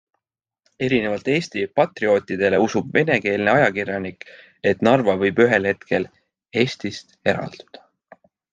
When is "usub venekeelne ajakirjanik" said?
2.63-4.27